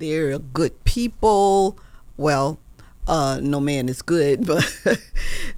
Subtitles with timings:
[0.00, 1.78] they're good people.
[2.16, 2.58] Well,
[3.06, 4.46] uh, no man is good,
[4.84, 4.98] but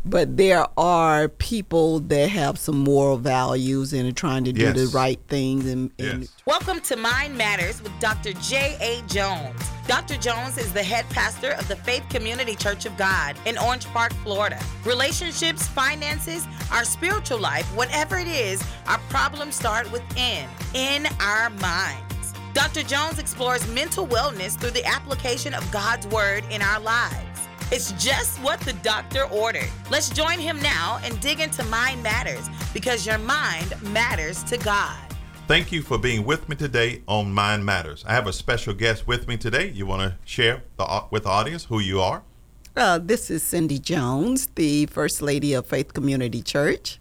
[0.04, 4.76] but there are people that have some moral values and are trying to do Yes.
[4.76, 5.66] the right things.
[5.66, 6.32] And, and Yes.
[6.46, 8.32] Welcome to Mind Matters with Dr.
[8.34, 9.02] J.A.
[9.06, 9.60] Jones.
[9.86, 10.16] Dr.
[10.16, 14.12] Jones is the head pastor of the Faith Community Church of God in Orange Park,
[14.24, 14.58] Florida.
[14.84, 22.11] Relationships, finances, our spiritual life, whatever it is, our problems start within, in our minds.
[22.54, 22.82] Dr.
[22.82, 27.40] Jones explores mental wellness through the application of God's Word in our lives.
[27.70, 29.70] It's just what the doctor ordered.
[29.90, 34.98] Let's join him now and dig into Mind Matters because your mind matters to God.
[35.48, 38.04] Thank you for being with me today on Mind Matters.
[38.06, 39.70] I have a special guest with me today.
[39.70, 42.22] You want to share the, with the audience who you are?
[42.76, 46.98] uh, this is Cindy Jones, the First Lady of Faith Community Church.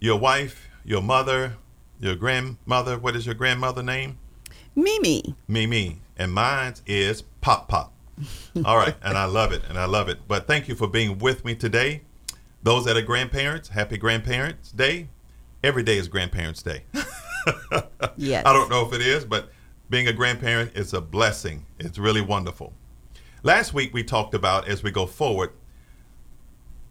[0.00, 1.56] Your wife, your mother,
[1.98, 2.98] your grandmother.
[2.98, 4.18] What is your grandmother name?
[4.74, 5.34] Mimi.
[5.48, 6.00] Mimi.
[6.16, 7.92] And mine is Pop Pop.
[8.64, 8.94] All right.
[9.02, 9.62] And I love it.
[9.68, 10.20] And I love it.
[10.28, 12.02] But thank you for being with me today.
[12.62, 15.08] Those that are grandparents, happy Grandparents Day.
[15.62, 16.84] Every day is Grandparents Day.
[18.16, 18.44] Yes.
[18.46, 19.50] I don't know if it is, but
[19.90, 21.66] being a grandparent is a blessing.
[21.78, 22.72] It's really wonderful.
[23.42, 25.50] Last week we talked about as we go forward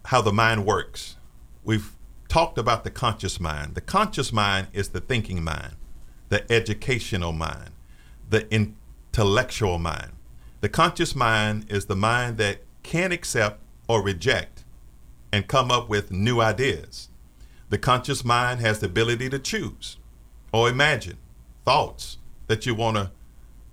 [0.06, 1.16] how the mind works.
[1.64, 1.92] We've
[2.28, 3.74] talked about the conscious mind.
[3.74, 5.76] The conscious mind is the thinking mind,
[6.28, 7.70] the educational mind,
[8.34, 10.10] the intellectual mind.
[10.60, 14.64] The conscious mind is the mind that can accept or reject
[15.32, 17.10] and come up with new ideas.
[17.70, 19.98] The conscious mind has the ability to choose
[20.52, 21.18] or imagine
[21.64, 22.18] thoughts
[22.48, 23.12] that you want to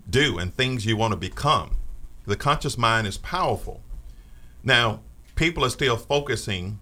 [0.07, 1.77] do and things you want to become.
[2.25, 3.81] The conscious mind is powerful.
[4.63, 5.01] Now,
[5.33, 6.79] people are still focusing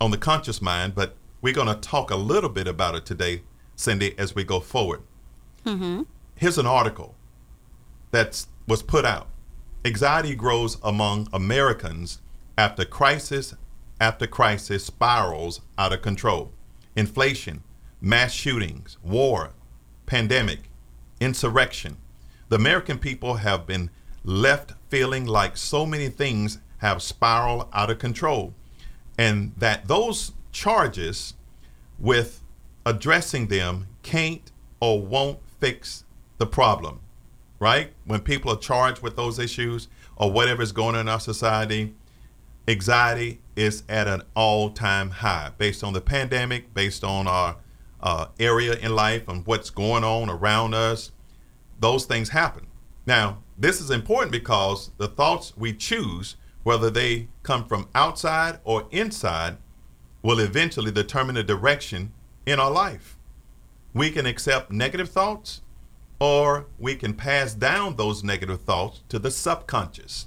[0.00, 3.42] on the conscious mind, but we're going to talk a little bit about it today,
[3.74, 5.02] Cindy, as we go forward.
[5.66, 6.02] Mm-hmm.
[6.40, 7.16] Here's an article
[8.12, 9.28] that was put out.
[9.84, 12.22] Anxiety grows among Americans
[12.56, 13.54] after crisis
[14.00, 16.50] after crisis spirals out of control.
[16.96, 17.62] Inflation,
[18.00, 19.52] mass shootings, war,
[20.06, 20.70] pandemic,
[21.20, 21.98] insurrection.
[22.48, 23.90] The American people have been
[24.24, 28.54] left feeling like so many things have spiraled out of control,
[29.18, 31.34] and that those charges
[31.98, 32.42] with
[32.86, 34.50] addressing them can't
[34.80, 36.04] or won't fix
[36.40, 37.00] the problem,
[37.60, 37.92] right?
[38.06, 41.94] When people are charged with those issues or whatever is going on in our society,
[42.66, 47.56] anxiety is at an all-time high based on the pandemic, based on our
[48.02, 51.12] uh, area in life and what's going on around us.
[51.78, 52.66] Those things happen.
[53.04, 58.88] Now, this is important because the thoughts we choose, whether they come from outside or
[58.90, 59.58] inside,
[60.22, 62.12] will eventually determine the direction
[62.46, 63.18] in our life.
[63.92, 65.60] We can accept negative thoughts
[66.20, 70.26] or we can pass down those negative thoughts to the subconscious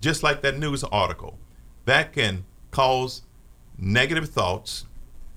[0.00, 1.38] just like that news article,
[1.84, 3.22] that can cause
[3.78, 4.86] negative thoughts,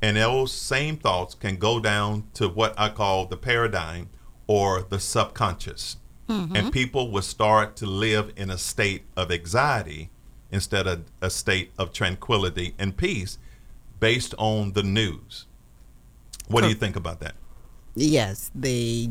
[0.01, 4.09] and those same thoughts can go down to what I call the paradigm
[4.47, 5.97] or the subconscious.
[6.27, 6.55] Mm-hmm.
[6.55, 10.11] And people will start to live in a state of anxiety
[10.51, 13.39] instead of a state of tranquility and peace
[13.99, 15.47] based on the news.
[16.47, 17.33] What do you think about that?
[17.95, 19.09] Yes, they.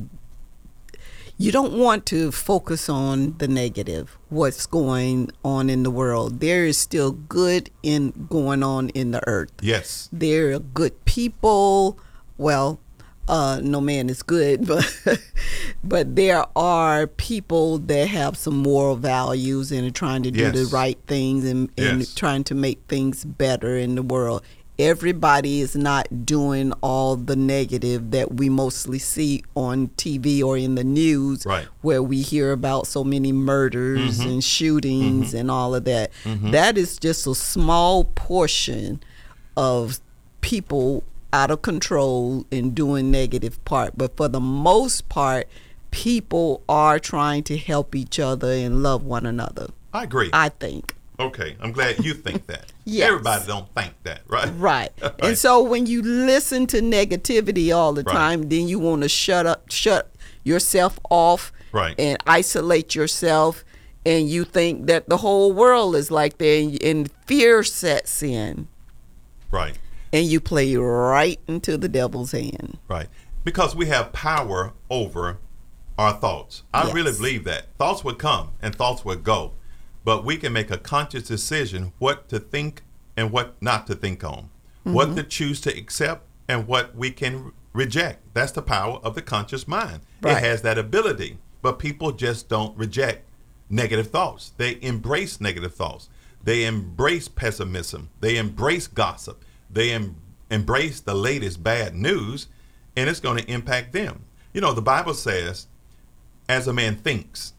[1.40, 6.40] You don't want to focus on the negative, what's going on in the world.
[6.40, 9.52] There is still good in going on in the earth.
[9.62, 10.08] Yes.
[10.12, 11.96] There are good people.
[12.38, 12.80] Well,
[13.28, 14.84] uh, no man is good, but
[15.84, 20.64] but there are people that have some moral values and are trying to do the
[20.72, 22.14] right things and, and Yes.
[22.14, 24.42] trying to make things better in the world.
[24.78, 30.76] Everybody is not doing all the negative that we mostly see on TV or in
[30.76, 31.66] the news, Right.
[31.80, 34.28] where we hear about so many murders mm-hmm.
[34.28, 35.36] and shootings mm-hmm.
[35.38, 36.12] and all of that.
[36.24, 36.52] Mm-hmm.
[36.52, 39.02] That is just a small portion
[39.56, 39.98] of
[40.42, 41.02] people
[41.32, 43.98] out of control and doing negative part.
[43.98, 45.48] But for the most part,
[45.90, 49.68] people are trying to help each other and love one another.
[49.92, 50.30] I agree.
[50.32, 50.94] I think.
[51.18, 52.72] Okay, I'm glad you think that.
[52.90, 53.08] Yes.
[53.10, 54.48] Everybody don't think that, right?
[54.56, 54.90] Right.
[55.02, 55.12] Right.
[55.22, 58.12] And so when you listen to negativity all the Right.
[58.14, 60.10] time, then you want to shut up shut
[60.42, 61.94] yourself off Right.
[61.98, 63.62] and isolate yourself
[64.06, 68.68] and you think that the whole world is like that and, fear sets in
[69.50, 69.78] Right.
[70.14, 72.78] and you play right into the devil's hand.
[72.88, 73.08] Right.
[73.44, 75.36] Because we have power over
[75.98, 76.62] our thoughts.
[76.72, 76.94] I Yes.
[76.94, 77.66] really believe that.
[77.76, 79.52] Thoughts would come and thoughts would go.
[80.08, 82.82] But we can make a conscious decision what to think
[83.14, 84.48] and what not to think on,
[84.82, 85.16] what mm-hmm.
[85.16, 88.22] to choose to accept and what we can re- reject.
[88.32, 90.00] That's the power of the conscious mind.
[90.22, 90.38] Right.
[90.38, 93.28] It has that ability but people just don't reject
[93.68, 94.52] negative thoughts.
[94.56, 96.08] They embrace negative thoughts.
[96.42, 98.08] They embrace pessimism.
[98.20, 99.44] They embrace gossip.
[99.70, 100.16] They em-
[100.50, 102.46] embrace the latest bad news,
[102.96, 104.24] and it's going to impact them.
[104.54, 105.66] You know, the Bible says,
[106.48, 107.52] as a man thinks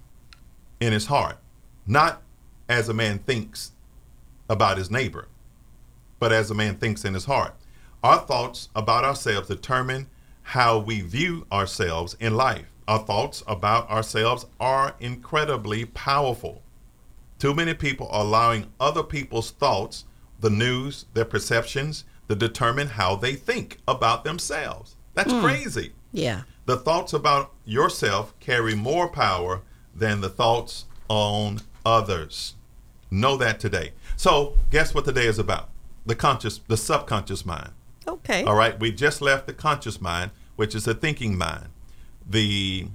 [0.80, 1.38] in his heart,
[1.86, 2.24] not
[2.70, 3.72] as a man thinks
[4.48, 5.28] about his neighbor,
[6.20, 7.56] but as a man thinks in his heart.
[8.04, 10.08] Our thoughts about ourselves determine
[10.44, 12.68] how we view ourselves in life.
[12.88, 16.62] Our thoughts about ourselves are incredibly powerful.
[17.38, 20.06] Too many people are allowing other people's thoughts,
[20.40, 24.96] the news, their perceptions, to determine how they think about themselves.
[25.14, 25.42] That's hmm.
[25.42, 25.94] crazy.
[26.12, 26.44] Yeah.
[26.66, 29.62] The thoughts about yourself carry more power
[29.96, 32.56] than the thoughts on others.
[33.12, 33.94] Know that today.
[34.16, 35.70] So, guess what today is about?
[36.06, 37.72] The conscious, the subconscious mind.
[38.08, 38.44] Okay.
[38.44, 41.70] All right, we just left the conscious mind, which is the thinking mind,
[42.28, 42.88] the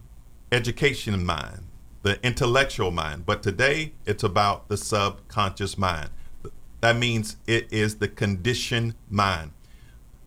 [0.53, 1.67] education mind,
[2.03, 3.27] the intellectual mind.
[3.27, 6.11] But today it's about the subconscious mind.
[6.81, 9.53] That means it is the conditioned mind.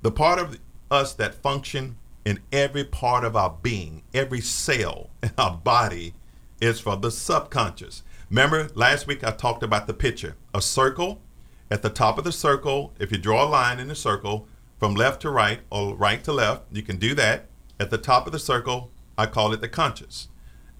[0.01, 0.59] The part of
[0.89, 6.13] us that function in every part of our being, every cell in our body
[6.59, 8.03] is from the subconscious.
[8.29, 11.21] Remember last week I talked about the picture, a circle.
[11.69, 14.47] At the top of the circle, if you draw a line in the circle
[14.79, 17.47] from left to right or right to left, you can do that.
[17.79, 20.29] At the top of the circle, I call it the conscious.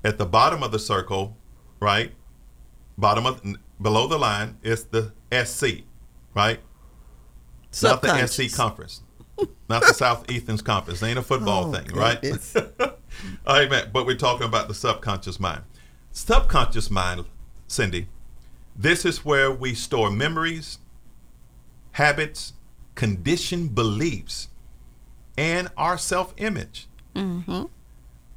[0.04, 1.36] At the bottom of the circle,
[1.82, 2.14] right,
[2.98, 3.42] bottom of
[3.82, 5.84] below the line is the SC,
[6.34, 6.60] right?
[7.84, 9.02] Not the SC conference,
[9.70, 11.02] not the Southeastern conference.
[11.04, 12.22] It ain't a football Oh, thing, right?
[12.22, 12.56] goodness.
[13.48, 13.90] Amen.
[13.92, 15.64] But we're talking about the subconscious mind.
[16.14, 17.26] Subconscious mind,
[17.68, 18.08] Cindy,
[18.76, 20.80] this is where we store memories,
[21.94, 22.54] habits,
[22.96, 24.50] conditioned beliefs,
[25.38, 26.88] and our self image.
[27.16, 27.64] Mm-hmm.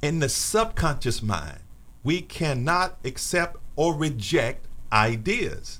[0.01, 1.59] In the subconscious mind,
[2.03, 5.79] we cannot accept or reject ideas.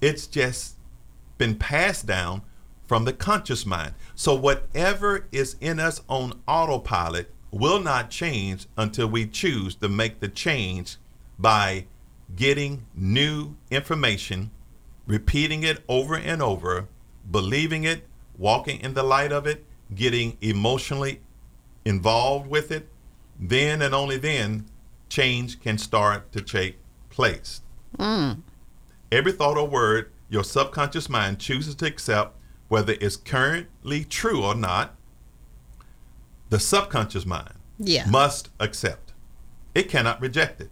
[0.00, 0.76] It's just
[1.38, 2.42] been passed down
[2.86, 3.94] from the conscious mind.
[4.14, 10.20] So whatever is in us on autopilot will not change until we choose to make
[10.20, 10.96] the change
[11.38, 11.86] by
[12.36, 14.50] getting new information,
[15.06, 16.88] repeating it over and over,
[17.30, 18.06] believing it,
[18.38, 19.64] walking in the light of it,
[19.94, 21.20] getting emotionally
[21.84, 22.88] involved with it,
[23.38, 24.66] then and only then
[25.08, 26.78] change can start to take
[27.10, 27.60] place.
[27.98, 28.42] Mm.
[29.10, 32.36] Every thought or word your subconscious mind chooses to accept,
[32.68, 34.94] whether it's currently true or not,
[36.48, 38.06] the subconscious mind Yeah.
[38.08, 39.12] must accept.
[39.74, 40.70] It cannot reject it.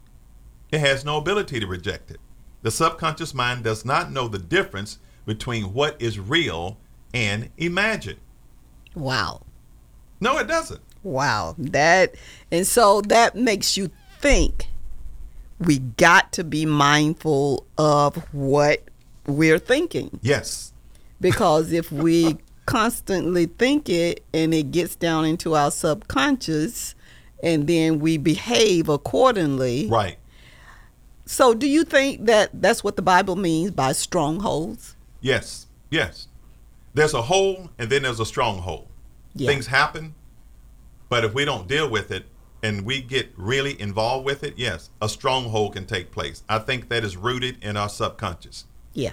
[0.73, 2.21] It has no ability to reject it.
[2.63, 6.79] The subconscious mind does not know the difference between what is real
[7.15, 8.21] and imagined.
[8.95, 9.43] Wow.
[10.21, 10.81] No, it doesn't.
[11.03, 11.55] Wow.
[11.59, 12.15] That
[12.51, 13.91] and so that makes you
[14.21, 14.69] think
[15.59, 18.83] we got to be mindful of what
[19.27, 20.19] we're thinking.
[20.23, 20.73] Yes.
[21.21, 26.95] Because if we constantly think it and it gets down into our subconscious
[27.43, 29.89] and then we behave accordingly.
[29.89, 30.19] Right.
[31.31, 34.97] So do you think that that's what the Bible means by strongholds?
[35.21, 35.69] Yes.
[35.89, 36.27] Yes.
[36.93, 38.89] There's a hole and then there's a stronghold.
[39.37, 39.47] Yeah.
[39.47, 40.17] Things happen,
[41.09, 42.25] but if we don't deal with it
[42.65, 46.43] and we get really involved with it, yes, a stronghold can take place.
[46.49, 48.65] I think that is rooted in our subconscious.
[48.93, 49.13] Yeah.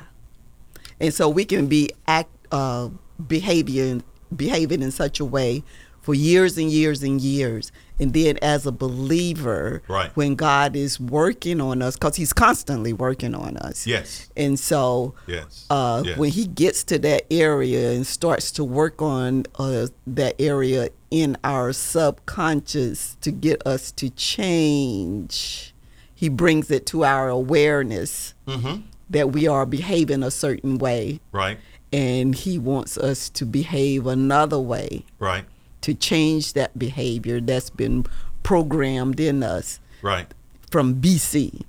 [1.00, 2.90] And so we can be act uh
[3.28, 4.02] behavior
[4.36, 5.64] behaving in such a way
[6.08, 7.70] for years and years and years.
[8.00, 10.10] And then as a believer, Right.
[10.16, 13.86] when God is working on us, because he's constantly working on us.
[13.86, 14.30] Yes.
[14.38, 15.66] And so Yes.
[15.70, 16.18] uh, Yes.
[16.18, 21.36] when he gets to that area and starts to work on uh, that area in
[21.44, 25.74] our subconscious to get us to change,
[26.16, 28.82] he brings it to our awareness Mm-hmm.
[29.10, 31.58] that we are behaving a certain way Right.
[31.92, 35.44] and he wants us to behave another way Right.
[35.88, 38.06] To change that behavior that's been
[38.44, 40.28] programmed in us Right.
[40.70, 41.62] from BC.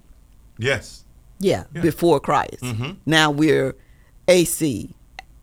[0.59, 1.05] Yes.
[1.39, 1.83] Yeah, Yeah.
[1.83, 2.63] before Christ.
[2.63, 2.97] Mhm.
[3.07, 3.77] Now we're
[4.27, 4.91] AC.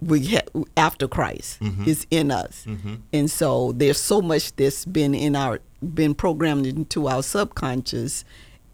[0.02, 1.88] We ha- after Christ Mhm.
[1.88, 3.00] is in us, Mhm.
[3.14, 5.62] and so there's so much that's been in our
[5.94, 8.26] been programmed into our subconscious,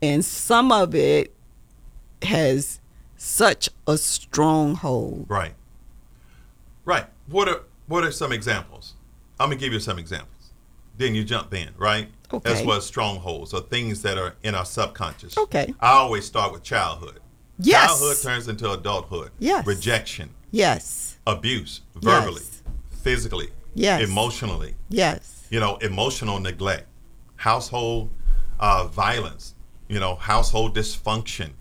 [0.02, 1.32] and some of it
[2.24, 2.80] has
[3.18, 5.26] such a stronghold.
[5.30, 5.54] Right.
[6.86, 7.06] Right.
[7.28, 8.94] What are what are some examples?
[9.42, 10.52] I'm gonna give you some examples.
[10.98, 12.10] Then you jump in, right?
[12.32, 12.52] Okay.
[12.52, 15.38] As well as strongholds or things that are in our subconscious.
[15.38, 15.74] Okay.
[15.80, 17.20] I always start with childhood.
[17.58, 17.88] Yes.
[17.88, 19.32] Childhood turns into adulthood.
[19.40, 19.66] Yes.
[19.66, 22.62] Rejection, Yes, abuse, verbally, Yes.
[23.02, 24.02] physically, Yes.
[24.02, 24.76] emotionally.
[24.90, 26.88] yes, You know, emotional neglect,
[27.38, 28.10] household
[28.60, 29.56] uh, violence,
[29.88, 31.52] you know, household dysfunction.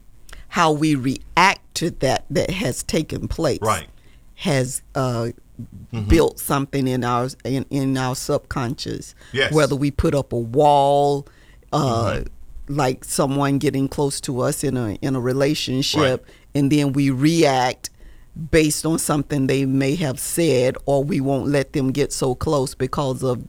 [0.49, 3.59] How we react to that that has taken place.
[3.63, 3.89] Right.
[4.35, 5.31] Has uh,
[6.09, 9.15] built something in our in, in our subconscious.
[9.33, 9.53] Yes.
[9.53, 11.27] Whether we put up a wall,
[11.73, 12.23] uh,
[12.69, 16.35] like someone getting close to us in a in a relationship, Right.
[16.55, 17.91] and then we react
[18.51, 22.75] based on something they may have said, or we won't let them get so close
[22.75, 23.43] because of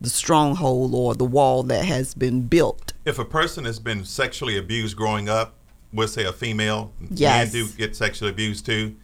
[0.00, 2.92] the stronghold or the wall that has been built.
[3.04, 5.54] If a person has been sexually abused growing up,
[5.92, 7.52] we'll say a female, Yes.
[7.52, 8.94] men do get sexually abused too,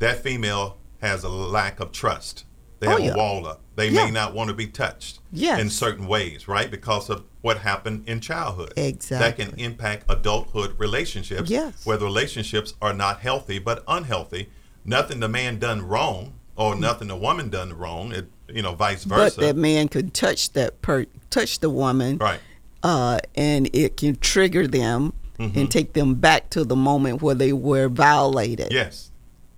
[0.00, 2.44] that female has a lack of trust.
[2.80, 3.12] They Oh, have yeah.
[3.12, 3.60] a wall up.
[3.76, 4.06] They Yeah.
[4.06, 5.60] may not want to be touched Yes.
[5.60, 6.70] in certain ways, right?
[6.70, 8.72] Because of what happened in childhood.
[8.76, 9.44] Exactly.
[9.44, 11.74] That can impact adulthood relationships, Yes.
[11.84, 14.48] where the relationships are not healthy but unhealthy.
[14.84, 19.04] Nothing the man done wrong or nothing the woman done wrong, it, you know, vice
[19.04, 19.36] versa.
[19.36, 22.40] But that man could touch that per touch the woman, right.
[22.82, 25.58] uh, and it can trigger them Mm-hmm.
[25.58, 28.68] and take them back to the moment where they were violated.
[28.72, 29.10] Yes.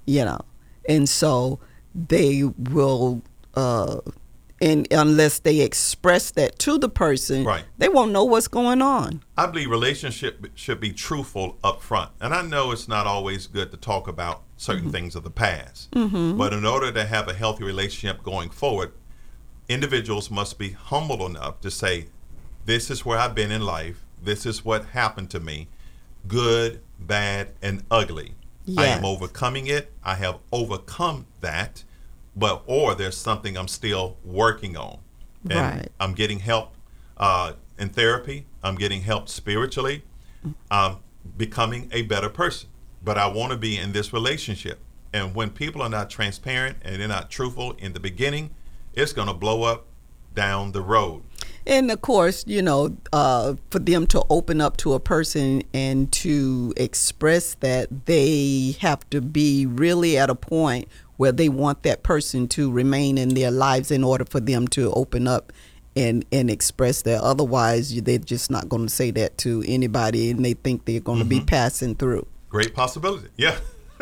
[0.06, 0.40] You know,
[0.88, 1.58] and so
[1.94, 3.22] they will,
[3.54, 3.98] uh,
[4.60, 7.64] and unless they express that to the person, Right.
[7.78, 9.22] they won't know what's going on.
[9.36, 12.10] I believe relationship should be truthful up front.
[12.20, 15.88] And I know it's not always good to talk about certain things of the past.
[15.92, 18.92] But in order to have a healthy relationship going forward,
[19.68, 22.06] individuals must be humble enough to say,
[22.64, 24.04] This is where I've been in life.
[24.22, 25.68] This is what happened to me
[26.28, 28.34] good, bad, and ugly.
[28.76, 29.92] I am overcoming it.
[30.04, 31.84] I have overcome that.
[32.34, 34.98] But, or there's something I'm still working on.
[35.50, 35.88] And Right.
[36.00, 36.74] I'm getting help
[37.16, 38.46] uh, in therapy.
[38.62, 40.04] I'm getting help spiritually.
[40.70, 40.96] I'm
[41.36, 42.68] becoming a better person.
[43.04, 44.78] But I want to be in this relationship.
[45.12, 48.50] And when people are not transparent and they're not truthful in the beginning,
[48.94, 49.86] it's going to blow up
[50.34, 51.22] down the road.
[51.66, 56.10] And of course, you know, uh, for them to open up to a person and
[56.12, 62.02] to express that they have to be really at a point where they want that
[62.02, 65.52] person to remain in their lives in order for them to open up
[65.94, 67.20] and, and express that.
[67.22, 71.20] Otherwise, they're just not going to say that to anybody and they think they're going
[71.20, 72.26] to be passing through.
[72.48, 73.28] Great possibility.
[73.36, 73.56] Yeah.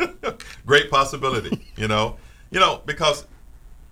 [0.65, 2.17] Great possibility, you know.
[2.49, 3.25] You know, because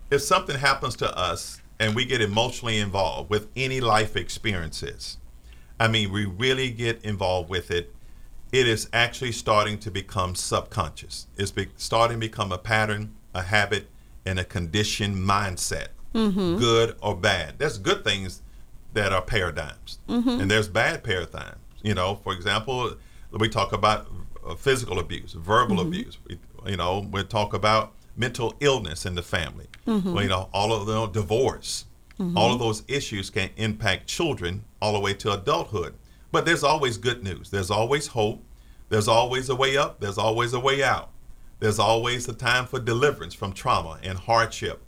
[0.09, 5.17] if something happens to us and we get emotionally involved with any life experiences,
[5.79, 7.93] I mean, we really get involved with it.
[8.51, 11.27] It is actually starting to become subconscious.
[11.38, 13.88] It's be- starting to become a pattern, a habit,
[14.25, 16.57] and a conditioned mindset, mm-hmm.
[16.57, 17.59] good or bad.
[17.59, 18.41] There's good things
[18.93, 20.41] that are paradigms, mm-hmm.
[20.41, 21.57] and there's bad paradigms.
[21.81, 22.95] You know, for example,
[23.31, 24.07] we talk about
[24.45, 25.88] uh, physical abuse, verbal mm-hmm.
[25.88, 26.17] abuse.
[26.27, 26.39] We,
[26.71, 29.67] you know, we talk about mental illness in the family.
[29.88, 30.13] Mm-hmm.
[30.13, 31.85] Well, you know, all of the divorce.
[32.19, 32.38] Mm-hmm.
[32.38, 35.95] All of those issues can impact children all the way to adulthood.
[36.31, 37.49] But there's always good news.
[37.49, 38.43] There's always hope.
[38.89, 39.99] There's always a way up.
[39.99, 41.11] There's always a way out.
[41.59, 44.83] There's always a time for deliverance from trauma and hardship.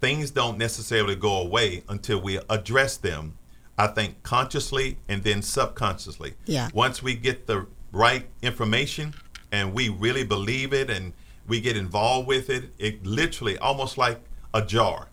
[0.00, 3.38] Things don't necessarily go away until we address them,
[3.78, 6.34] I think, consciously and then subconsciously.
[6.44, 6.68] Yeah.
[6.74, 9.14] Once we get the right information
[9.50, 11.14] and we really believe it and
[11.46, 14.20] we get involved with it, it literally almost like
[14.52, 15.08] a jar.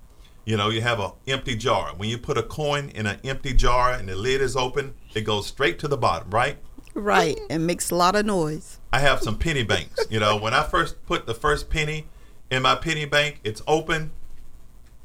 [0.46, 1.94] You know, you have an empty jar.
[1.96, 5.22] When you put a coin in an empty jar and the lid is open, it
[5.22, 6.58] goes straight to the bottom, right?
[6.94, 7.40] Right.
[7.50, 8.80] And makes a lot of noise.
[8.92, 10.06] I have some penny banks.
[10.10, 12.08] You know, when I first put the first penny
[12.52, 14.12] in my penny bank, it's open.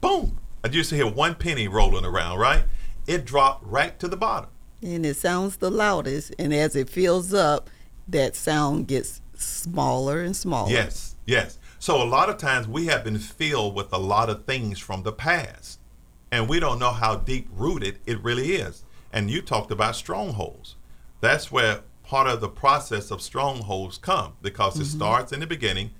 [0.01, 0.39] Boom.
[0.65, 2.65] I used to hear one penny rolling around, right?
[3.07, 4.51] It dropped right to the bottom.
[4.83, 6.35] And it sounds the loudest.
[6.39, 7.71] And as it fills up,
[8.09, 10.71] that sound gets smaller and smaller.
[10.71, 11.59] Yes, yes.
[11.79, 15.05] So a lot of times we have been filled with a lot of things from
[15.05, 15.79] the past,
[16.33, 18.85] and we don't know how deep rooted it really is.
[19.13, 20.75] And you talked about strongholds.
[21.21, 24.97] That's where part of the process of strongholds come because it mm-hmm.
[24.97, 25.91] starts in the beginning,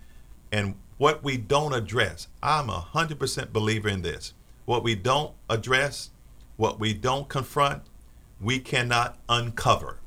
[0.51, 2.27] and what we don't address.
[2.43, 4.35] I'm a hundred percent believer in this.
[4.65, 6.11] What we don't address,
[6.57, 7.85] what we don't confront,
[8.41, 10.01] we cannot uncover.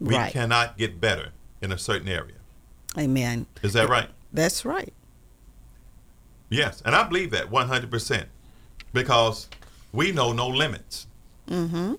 [0.00, 0.32] We Right.
[0.32, 1.30] cannot get better
[1.62, 2.36] in a certain area.
[2.98, 3.46] Amen.
[3.62, 4.08] Is that right?
[4.32, 4.92] That's right.
[6.50, 8.26] Yes, and I believe that 100%
[8.92, 9.48] because
[9.92, 11.06] we know no limits.
[11.48, 11.94] Mm-hmm.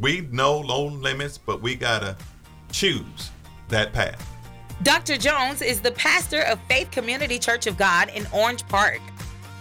[0.00, 2.16] We know no limits, but we got to
[2.70, 3.30] choose
[3.68, 4.30] that path.
[4.82, 5.16] Dr.
[5.16, 9.00] Jones is the pastor of Faith Community Church of God in Orange Park,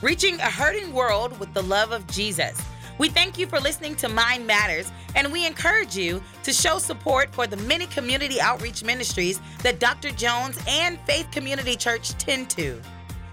[0.02, 2.60] reaching a hurting world with the love of Jesus.
[3.00, 7.34] We thank you for listening to Mind Matters, and we encourage you to show support
[7.34, 10.12] for the many community outreach ministries that Dr.
[10.12, 12.80] Jones and Faith Community Church tend to.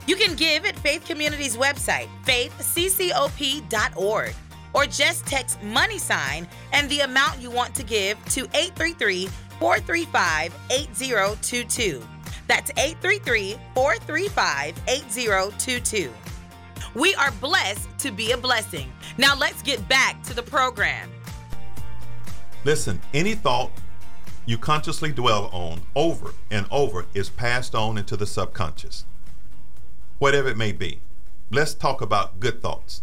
[0.06, 4.34] You can give at Faith Community's website, faithccop.org.
[4.72, 9.26] or just text money sign and the amount you want to give to 833
[9.58, 12.02] 435 8022.
[12.46, 16.10] That's 833 435 8022.
[16.94, 18.90] We are blessed to be a blessing.
[19.16, 21.08] Now let's get back to the program.
[22.64, 23.70] Listen, any thought
[24.44, 29.04] you consciously dwell on over and over is passed on into the subconscious,
[30.18, 31.00] whatever it may be.
[31.50, 33.02] Let's talk about good thoughts.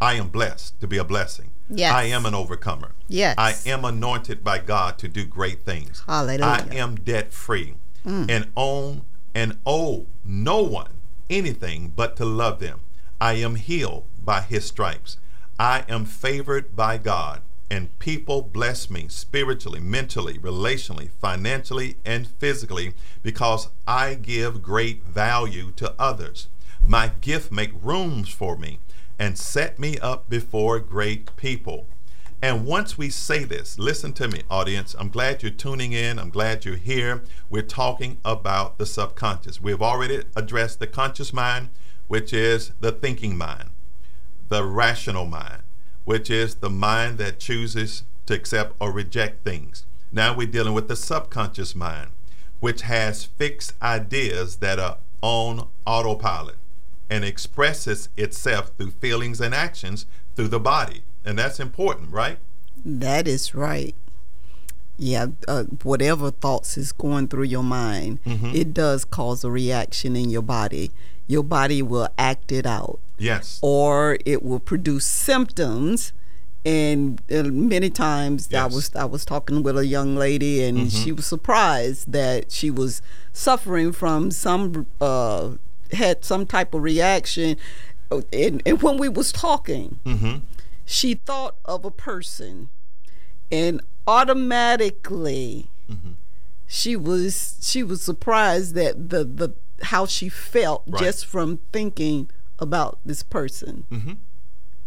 [0.00, 1.50] I am blessed to be a blessing.
[1.70, 1.92] Yes.
[1.92, 2.92] I am an overcomer.
[3.08, 3.34] Yes.
[3.38, 6.02] I am anointed by God to do great things.
[6.06, 6.66] Hallelujah.
[6.70, 8.30] I am debt free mm.
[8.30, 9.02] and own
[9.34, 10.90] and owe no one
[11.30, 12.80] anything but to love them.
[13.20, 15.16] I am healed by his stripes.
[15.58, 22.94] I am favored by God, and people bless me spiritually, mentally, relationally, financially, and physically
[23.22, 26.48] because I give great value to others.
[26.86, 28.78] My gift make rooms for me
[29.18, 31.86] and set me up before great people.
[32.40, 34.94] And once we say this, listen to me, audience.
[34.96, 36.20] I'm glad you're tuning in.
[36.20, 37.24] I'm glad you're here.
[37.50, 39.60] We're talking about the subconscious.
[39.60, 41.70] We've already addressed the conscious mind,
[42.08, 43.70] which is the thinking mind,
[44.48, 45.62] the rational mind,
[46.04, 49.84] which is the mind that chooses to accept or reject things.
[50.10, 52.10] Now we're dealing with the subconscious mind,
[52.60, 56.56] which has fixed ideas that are on autopilot
[57.10, 61.02] and expresses itself through feelings and actions through the body.
[61.24, 62.38] And that's important, right?
[62.84, 63.94] That is right.
[64.96, 68.54] Yeah, uh, whatever thoughts is going through your mind, Mhm.
[68.54, 70.90] it does cause a reaction in your body.
[71.28, 73.60] Your body will act it out, Yes.
[73.62, 76.12] or it will produce symptoms.
[76.64, 81.12] And uh, many times, I was I was talking with a young lady, and she
[81.12, 83.00] was surprised that she was
[83.32, 85.50] suffering from some uh,
[85.92, 87.56] had some type of reaction.
[88.10, 90.36] Uh, And, and when we was talking, Mm-hmm.
[90.84, 92.70] she thought of a person
[93.52, 96.12] and automatically Mm-hmm.
[96.66, 101.02] she was she was surprised that the the how she felt Right.
[101.02, 104.12] just from thinking about this person Mm-hmm.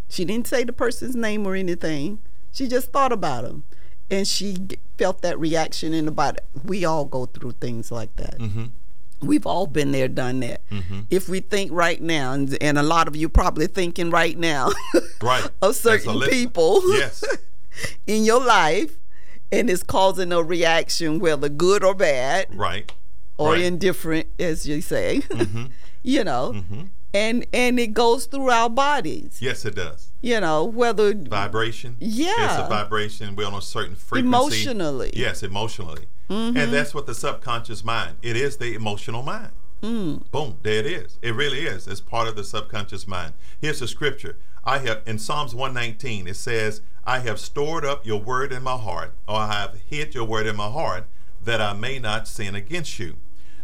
[0.10, 2.20] she didn't say the person's name or anything
[2.52, 3.64] she just thought about him
[4.10, 4.58] and she
[4.98, 8.66] felt that reaction in the body we all go through things like that Mm-hmm.
[9.24, 10.68] We've all been there, done that.
[10.72, 11.06] Mhm.
[11.12, 14.72] If we think right now, and, and a lot of you probably thinking right now,
[15.22, 15.48] Right.
[15.62, 17.24] of certain people Yes.
[18.08, 18.98] in your life,
[19.52, 22.92] and it's causing a reaction, whether good or bad, Right.
[23.42, 23.62] Or Right.
[23.62, 25.22] indifferent, as you say.
[25.30, 25.70] Mhm.
[26.04, 26.90] you know, Mhm.
[27.14, 29.38] and and it goes through our bodies.
[29.40, 30.10] Yes, it does.
[30.22, 31.96] You know, whether Vibration.
[32.00, 32.46] Yeah.
[32.60, 33.36] It's a vibration.
[33.36, 34.28] We're on a certain frequency.
[34.28, 35.12] Emotionally.
[35.16, 36.06] Yes, emotionally.
[36.30, 36.58] Mm-hmm.
[36.58, 38.18] And that's what the subconscious mind.
[38.22, 39.52] It is the emotional mind.
[39.82, 40.30] Mm.
[40.32, 40.58] Boom.
[40.62, 41.18] There it is.
[41.24, 41.88] It really is.
[41.88, 43.34] It's part of the subconscious mind.
[43.60, 44.38] Here's the scripture.
[44.64, 46.28] I have in Psalms 119.
[46.28, 50.14] It says, "I have stored up your word in my heart, or I have hid
[50.14, 51.06] your word in my heart,
[51.44, 53.16] that I may not sin against you."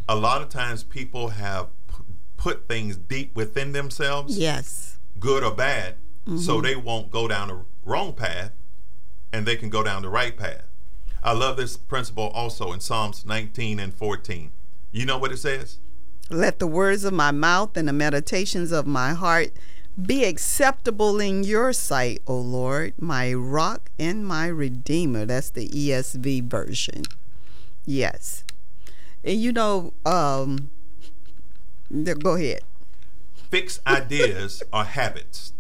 [0.10, 2.04] A lot of times, people have p-
[2.38, 6.39] put things deep within themselves yes, good or bad, Mm-hmm.
[6.39, 8.52] so they won't go down the wrong path
[9.32, 10.63] and they can go down the right path.
[11.24, 14.52] I love this principle also in Psalms 19 and 14.
[14.91, 15.80] You know what it says?
[16.30, 19.52] let the words of my mouth and the meditations of my heart
[20.06, 25.26] be acceptable in your sight, O Lord, my rock and my redeemer.
[25.26, 27.04] That's the ESV version.
[27.86, 28.43] Yes.
[29.24, 30.70] And you know, um,
[32.20, 32.62] go ahead.
[33.50, 35.54] Fixed ideas are habits.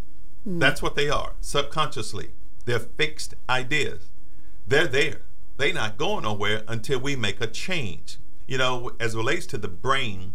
[0.45, 2.29] That's what they are, subconsciously.
[2.65, 4.03] They're fixed ideas.
[4.65, 5.21] They're there.
[5.57, 8.17] They're not going nowhere until we make a change.
[8.45, 10.33] You know, as it relates to the brain,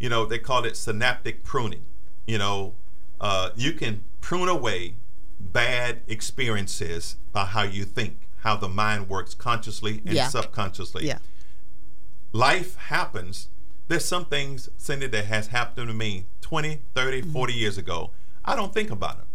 [0.00, 1.84] you know, they call it synaptic pruning.
[2.26, 2.74] You know,
[3.20, 4.94] uh, you can prune away
[5.38, 10.28] bad experiences by how you think, how the mind works consciously and Yeah.
[10.28, 11.18] subconsciously Yeah.
[12.32, 13.48] Life happens.
[13.88, 17.32] There's some things, Cindy, that has happened to me 20, 30, mm-hmm.
[17.32, 18.10] 40 years ago.
[18.44, 19.26] I don't think about them.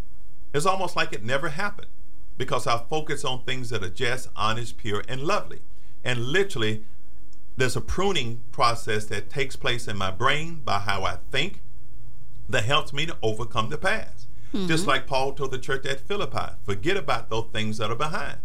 [0.54, 1.88] It's almost like it never happened
[2.38, 5.62] because I focus on things that are just, honest, pure, and lovely.
[6.04, 6.84] And literally,
[7.58, 11.62] there's a pruning process that takes place in my brain by how I think
[12.50, 14.28] that helps me to overcome the past.
[14.54, 14.90] Just mm-hmm.
[14.90, 18.38] like Paul told the church at Philippi forget about those things that are behind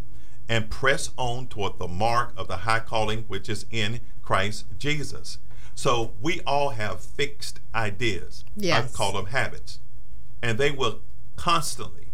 [0.49, 5.39] and press on toward the mark of the high calling which is in Christ Jesus.
[5.75, 8.45] So we all have fixed ideas.
[8.95, 9.79] I call them habits.
[10.43, 11.01] And they will
[11.37, 12.09] constantly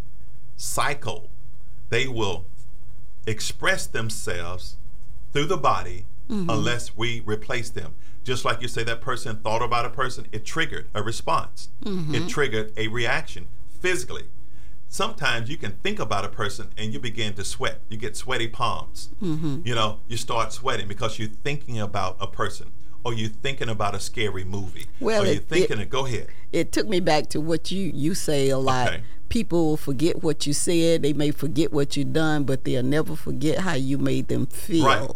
[0.56, 1.30] cycle,
[1.88, 2.46] they will
[3.26, 4.76] express themselves
[5.32, 6.50] through the body mm-hmm.
[6.50, 7.94] unless we replace them.
[8.24, 11.88] Just like you say, that person thought about a person, it triggered a response, it
[11.88, 12.26] mm-hmm.
[12.26, 13.46] triggered a reaction
[13.80, 14.24] physically.
[14.88, 17.80] Sometimes you can think about a person and you begin to sweat.
[17.88, 19.10] You get sweaty palms.
[19.22, 19.60] Mm-hmm.
[19.64, 22.72] You know, you start sweating because you're thinking about a person
[23.04, 24.86] or you're thinking about a scary movie.
[25.00, 26.28] Well, or you're it- thinking, it- go ahead.
[26.52, 28.88] It took me back to what you you say a lot.
[28.88, 29.02] Okay.
[29.28, 31.02] People forget what you said.
[31.02, 34.86] They may forget what you've done, but they'll never forget how you made them feel.
[34.86, 35.10] Right.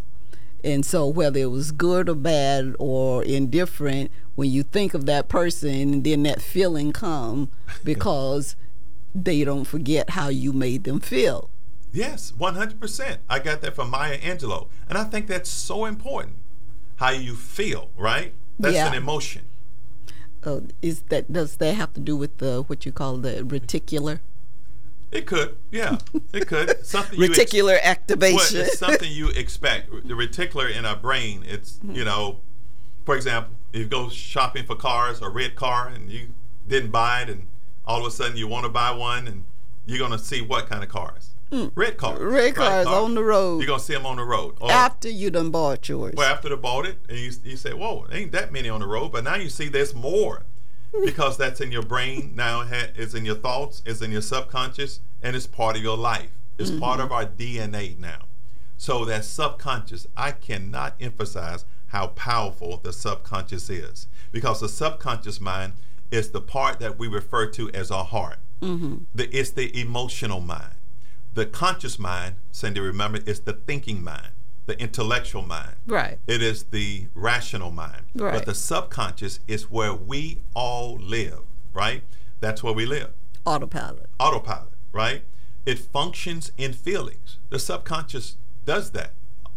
[0.63, 5.31] And so, whether it was good or bad or indifferent, when you think of that
[5.31, 7.49] person, then that feeling come
[7.85, 8.55] because
[9.15, 11.51] they don't forget how you made them feel.
[11.93, 13.19] Yes, 100%.
[13.29, 14.69] I got that from Maya Angelou.
[14.89, 16.37] And I think that's so important.
[16.97, 18.33] How you feel, right?
[18.59, 18.89] That's Yeah.
[18.89, 19.43] an emotion.
[20.45, 24.19] Uh, is that does that have to do with the what you call the reticular
[25.13, 25.99] It could, yeah,
[26.33, 26.85] it could.
[26.87, 28.61] Something you ex- reticular Well, activation?
[28.63, 29.91] it's something you expect.
[30.09, 32.41] The reticular in our brain, it's, you know,
[33.05, 36.29] for example, if you go shopping for cars, a red car, and you
[36.67, 37.47] didn't buy it, and
[37.87, 39.45] all of a sudden you want to buy one, and
[39.87, 41.31] you're going to see what kind of cars?
[41.75, 42.19] Red cars.
[42.19, 42.25] Hmm.
[42.25, 43.59] Red cars on the road.
[43.59, 44.57] You're going to see them on the road.
[44.61, 46.15] Or, after you done bought yours.
[46.17, 48.87] well, after they bought it, and you, you say, whoa, ain't that many on the
[48.87, 49.13] road.
[49.13, 50.45] But now you see there's more
[51.05, 55.37] because that's in your brain now, it's in your thoughts, it's in your subconscious, and
[55.37, 56.31] it's part of your life.
[56.59, 58.27] It's part of our DNA now.
[58.77, 65.75] So that subconscious, I cannot emphasize how powerful the subconscious is because the subconscious mind
[66.13, 68.39] is the part that we refer to as our heart.
[68.61, 69.05] Mm-hmm.
[69.15, 70.75] The, it's the emotional mind.
[71.35, 74.29] The conscious mind, Cindy, remember, is the thinking mind,
[74.67, 75.77] the intellectual mind.
[75.87, 76.19] Right.
[76.27, 78.05] It is the rational mind.
[78.15, 78.35] Right.
[78.35, 81.41] But the subconscious is where we all live,
[81.73, 82.03] right?
[82.41, 83.11] That's where we live.
[83.47, 84.11] Autopilot.
[84.21, 85.23] Autopilot, right?
[85.65, 87.39] It functions in feelings.
[87.49, 89.13] The subconscious does that.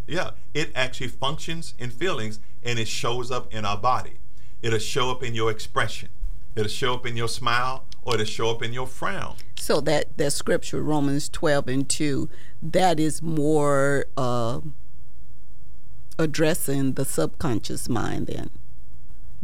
[0.07, 4.19] Yeah, it actually functions in feelings and it shows up in our body.
[4.61, 6.09] It'll show up in your expression.
[6.55, 9.35] It'll show up in your smile or it'll show up in your frown.
[9.57, 12.29] So that that scripture Romans twelve and two,
[12.61, 14.61] that is more uh,
[16.17, 18.27] addressing the subconscious mind.
[18.27, 18.49] Then,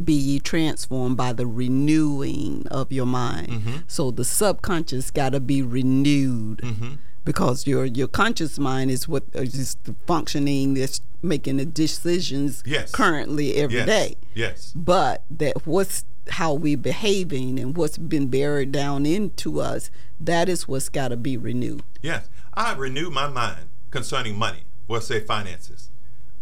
[0.02, 3.48] be ye transformed by the renewing of your mind.
[3.48, 3.76] Mm-hmm.
[3.86, 6.58] So the subconscious got to be renewed.
[6.58, 6.92] Mm-hmm.
[7.24, 12.90] Because your your conscious mind is what is the functioning that's making the decisions Yes.
[12.90, 13.86] currently every yes.
[13.86, 14.72] day Yes.
[14.74, 20.68] but that what's how we're behaving and what's been buried down into us that is
[20.68, 25.88] what's got to be renewed Yes, I renew my mind concerning money, we'll say finances.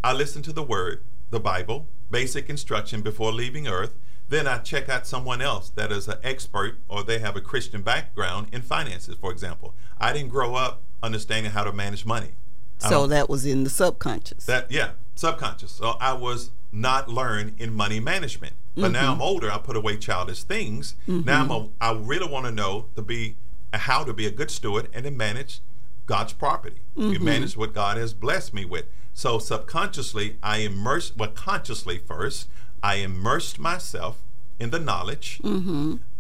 [0.03, 3.95] I listen to the Word, the Bible, basic instruction before leaving earth.
[4.31, 7.83] Then I check out someone else that is an expert or they have a Christian
[7.83, 9.75] background in finances, for example.
[10.01, 12.31] I didn't grow up understanding how to manage money.
[12.79, 15.73] So um, that was in the subconscious that yeah, subconscious.
[15.73, 18.55] So I was not learn in money management.
[18.77, 19.23] But now I'm mm-hmm.
[19.23, 19.51] older.
[19.51, 20.95] I put away childish things.
[21.07, 21.27] Mm-hmm.
[21.27, 23.37] Now I'm a, I really want to know to be
[23.75, 25.61] how to be a good steward and to manage
[26.07, 26.81] God's property.
[26.97, 27.25] You mm-hmm.
[27.25, 28.87] manage what God has blessed me with.
[29.13, 31.17] So subconsciously, I immersed.
[31.17, 32.49] Well, consciously first,
[32.83, 34.23] I immersed myself
[34.59, 35.41] in the knowledge.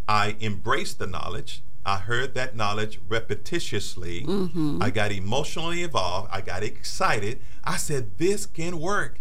[0.08, 1.62] I embraced the knowledge.
[1.86, 4.26] I heard that knowledge repetitiously.
[4.82, 6.28] I got emotionally involved.
[6.30, 7.40] I got excited.
[7.64, 9.18] I said, This can work.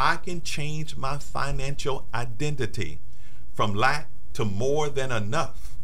[0.00, 3.00] I can change my financial identity
[3.52, 5.76] from lack to more than enough.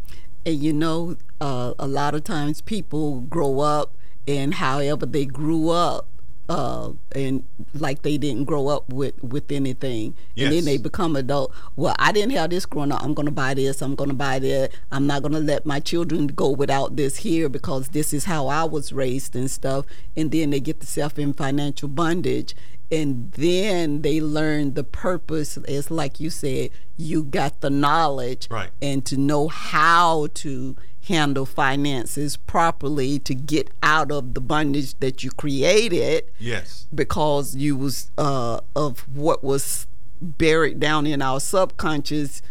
[0.46, 3.92] and you know uh, a lot of times people grow up
[4.26, 6.06] and however they grew up
[6.48, 7.42] uh, and
[7.74, 10.14] like they didn't grow up with with anything.
[10.38, 11.52] And then they become adult.
[11.74, 13.02] Well i didn't have this growing up.
[13.02, 14.70] I'm going to buy this i'm going to buy that.
[14.92, 18.46] I'm not going to let my children go without this here because this is how
[18.46, 19.84] i was raised and stuff.
[20.16, 22.54] And then they get themselves in financial bondage
[22.90, 28.70] and then they learn the purpose it's like you said you got the knowledge Right.
[28.80, 30.76] and to know how to
[31.08, 36.86] handle finances properly to get out of the bondage that you created Yes.
[36.94, 39.86] because you was uh, of what was
[40.20, 42.42] buried down in our subconscious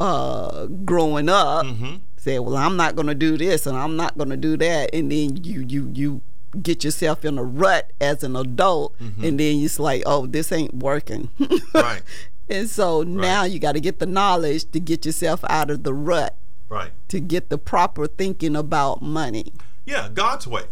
[0.00, 1.66] uh, growing up.
[1.66, 1.96] Mm-hmm.
[2.16, 4.90] Say, well, I'm not going to do this and I'm not going to do that,
[4.94, 6.22] and then you you you
[6.60, 10.74] get yourself in a rut as an adult, and then it's like, oh, this ain't
[10.74, 11.28] working.
[11.40, 11.78] Mm-hmm.
[11.78, 12.02] Right.
[12.50, 15.94] and so now you got to get the knowledge to get yourself out of the
[15.94, 16.36] rut,
[16.68, 16.90] Right.
[17.08, 19.52] to get the proper thinking about money.
[19.86, 20.64] Yeah, God's way.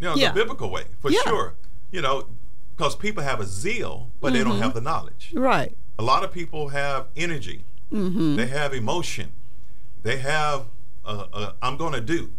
[0.00, 0.32] You know, Yeah.
[0.32, 1.20] the biblical way, for Yeah.
[1.24, 1.54] sure.
[1.90, 2.26] You know,
[2.76, 5.30] because people have a zeal, but they don't have the knowledge.
[5.34, 5.76] Right.
[5.98, 7.64] A lot of people have energy.
[7.92, 8.36] Mm-hmm.
[8.36, 9.32] They have emotion.
[10.02, 10.66] They have,
[11.04, 12.32] uh, uh, I'm going to do,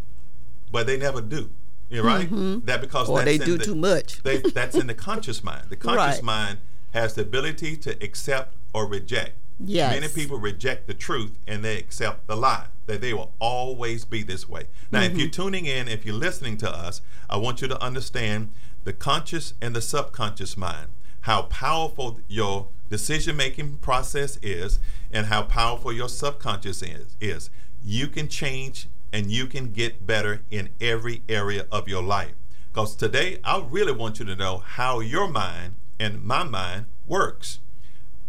[0.70, 1.50] but they never do.
[1.90, 2.28] You're right?
[2.66, 3.12] That because Mm-hmm.
[3.12, 4.22] Or that's they do the- too much.
[4.22, 5.66] They, that's in the conscious mind.
[5.70, 6.22] The conscious Right.
[6.22, 6.58] mind
[6.92, 9.32] has the ability to accept or reject.
[9.60, 9.94] Yes.
[10.00, 12.66] Many people reject the truth and they accept the lie.
[12.86, 14.64] that they will always be this way.
[14.90, 18.50] Now, if you're tuning in, if you're listening to us, I want you to understand
[18.84, 20.88] the conscious and the subconscious mind,
[21.22, 24.78] how powerful your decision making process is,
[25.10, 27.48] and how powerful your subconscious is, is.
[27.82, 32.32] You can change and you can get better in every area of your life.
[32.72, 37.60] Because today, I really want you to know how your mind and my mind works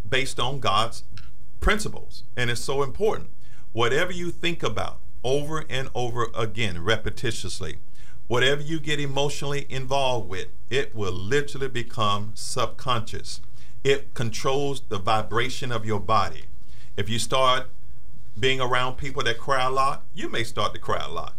[0.08, 1.04] based on God's
[1.60, 2.21] principles.
[2.38, 3.32] And it's so important.
[3.74, 7.78] Whatever you think about over and over again, repetitiously,
[8.28, 13.41] whatever you get emotionally involved with, it will literally become subconscious.
[13.84, 16.45] It controls the vibration of your body.
[16.95, 17.69] If you start
[18.39, 21.36] being around people that cry a lot, you may start to cry a lot.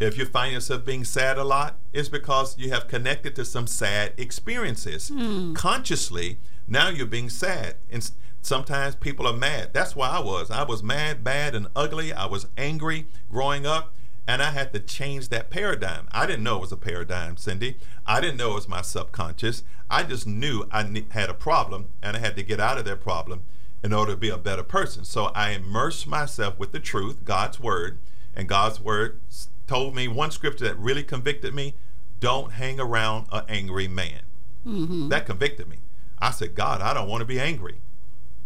[0.00, 3.68] If you find yourself being sad a lot, it's because you have connected to some
[3.68, 5.08] sad experiences.
[5.08, 5.54] Hmm.
[5.54, 7.76] Consciously, now you're being sad.
[7.88, 9.70] And sometimes people are mad.
[9.72, 10.50] That's why I was.
[10.50, 12.12] I was mad, bad, and ugly.
[12.12, 13.94] I was angry growing up,
[14.26, 16.08] and I had to change that paradigm.
[16.10, 17.76] I didn't know it was a paradigm, Cindy.
[18.04, 19.62] I didn't know it was my subconscious.
[19.88, 23.00] I just knew I had a problem, and I had to get out of that
[23.00, 23.42] problem
[23.82, 25.04] in order to be a better person.
[25.04, 27.98] So I immersed myself with the truth, God's word,
[28.34, 29.20] and God's word
[29.66, 31.74] told me one scripture that really convicted me
[32.20, 34.20] don't hang around an angry man.
[34.66, 35.08] Mm-hmm.
[35.08, 35.78] That convicted me.
[36.20, 37.80] I said, God, I don't want to be angry.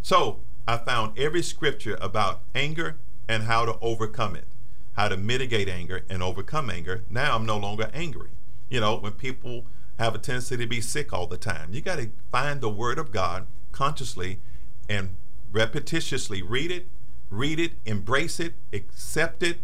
[0.01, 2.97] So I found every scripture about anger
[3.29, 4.47] and how to overcome it,
[4.95, 7.05] how to mitigate anger and overcome anger.
[7.11, 8.31] Now I'm no longer angry.
[8.71, 9.67] You know, when people
[9.99, 12.99] have a tendency to be sick all the time, you got to find the Word
[12.99, 14.41] of God consciously
[14.89, 15.17] and
[15.53, 16.87] repetitiously read it,
[17.31, 19.59] read it, embrace it, accept it,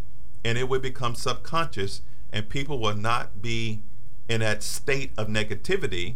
[0.44, 3.80] and it will become subconscious, and people will not be
[4.28, 6.14] in that state of negativity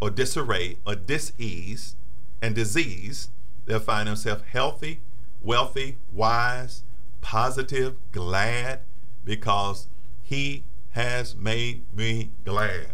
[0.00, 1.96] or disarray or dis-ease
[2.42, 3.28] and disease,
[3.64, 5.00] they'll find themselves healthy,
[5.42, 6.82] wealthy, wise,
[7.20, 8.80] positive, glad,
[9.24, 9.88] because
[10.22, 12.88] he has made me glad.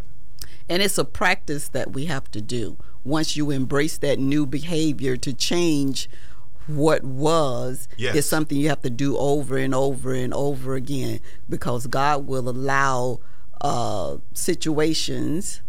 [0.69, 2.77] And it's a practice that we have to do.
[3.05, 6.09] Once you embrace that new behavior to change
[6.67, 8.15] what was, Yes.
[8.15, 12.49] it's something you have to do over and over and over again because God will
[12.49, 13.21] allow
[13.61, 15.61] uh, situations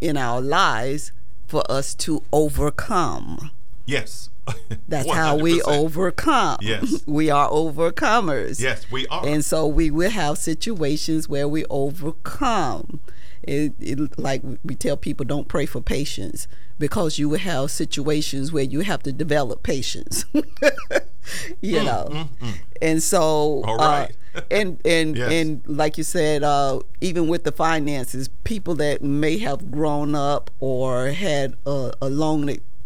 [0.00, 1.12] in our lives
[1.46, 3.50] for us to overcome.
[3.86, 4.30] Yes.
[4.88, 6.58] That's how we overcome.
[6.60, 7.02] Yes.
[7.06, 8.60] we are overcomers.
[8.60, 9.26] Yes, we are.
[9.26, 13.00] And so we will have situations where we overcome.
[13.42, 16.46] It, it, like we tell people, don't pray for patience
[16.78, 20.24] because you will have situations where you have to develop patience.
[21.60, 22.28] you know,
[22.82, 24.10] and so Mm, All right.
[24.34, 25.32] uh, and and Yes.
[25.32, 30.50] and like you said, uh, even with the finances, people that may have grown up
[30.60, 32.44] or had a, a long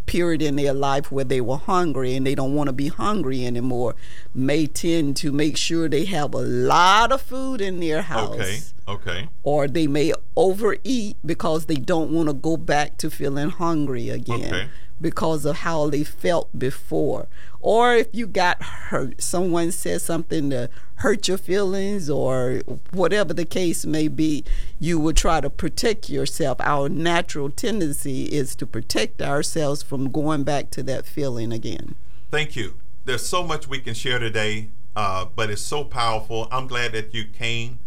[0.08, 3.46] period in their life where they were hungry and they don't want to be hungry
[3.46, 3.94] anymore
[4.34, 8.58] may tend to make sure they have a lot of food in their house okay.
[8.88, 9.28] Okay.
[9.42, 14.54] or they may overeat because they don't want to go back to feeling hungry again
[14.54, 14.68] Okay.
[15.00, 17.28] Because of how they felt before.
[17.60, 23.44] Or if you got hurt, someone said something to hurt your feelings or whatever the
[23.44, 24.44] case may be,
[24.78, 26.58] you will try to protect yourself.
[26.60, 31.94] Our natural tendency is to protect ourselves from going back to that feeling again.
[32.30, 32.74] Thank you.
[33.04, 36.46] There's so much we can share today, uh, but it's so powerful.
[36.52, 37.78] I'm glad that you came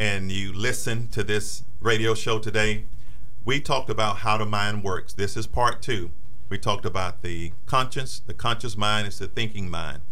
[0.00, 2.84] and you listened to this radio show today.
[3.44, 5.12] We talked about how the mind works.
[5.12, 6.10] This is part two.
[6.54, 8.20] We talked about the conscience.
[8.24, 10.02] The conscious mind is the thinking mind,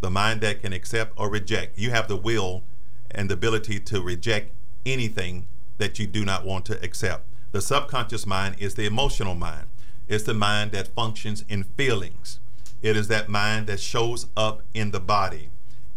[0.00, 1.76] the mind that can accept or reject.
[1.76, 2.62] You have the will
[3.10, 4.52] and the ability to reject
[4.86, 5.48] anything
[5.78, 7.24] that you do not want to accept.
[7.50, 9.66] The subconscious mind is the emotional mind.
[10.06, 12.38] It's the mind that functions in feelings.
[12.82, 15.48] It is that mind that shows up in the body.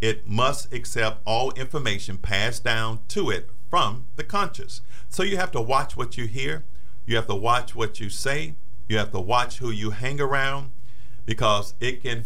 [0.01, 4.81] It must accept all information passed down to it from the conscious.
[5.09, 6.63] So you have to watch what you hear.
[7.05, 8.55] You have to watch what you say.
[8.87, 10.71] You have to watch who you hang around
[11.25, 12.25] because it can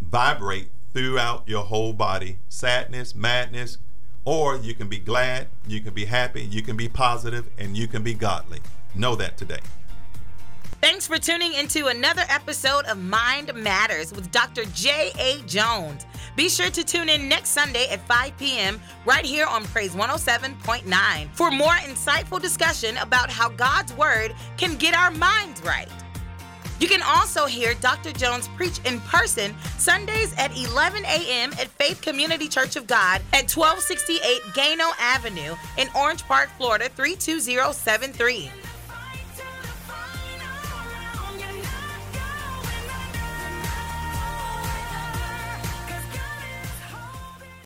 [0.00, 3.78] vibrate throughout your whole body sadness, madness,
[4.24, 7.88] or you can be glad, you can be happy, you can be positive, and you
[7.88, 8.60] can be godly.
[8.94, 9.60] Know that today.
[10.80, 14.64] Thanks for tuning into another episode of Mind Matters with Dr.
[14.66, 15.42] J.A.
[15.44, 16.06] Jones.
[16.36, 18.80] Be sure to tune in next Sunday at 5 p.m.
[19.04, 24.94] right here on Praise 107.9 for more insightful discussion about how God's Word can get
[24.94, 25.88] our minds right.
[26.78, 28.12] You can also hear Dr.
[28.12, 31.50] Jones preach in person Sundays at 11 a.m.
[31.54, 38.48] at Faith Community Church of God at 1268 Gano Avenue in Orange Park, Florida 32073.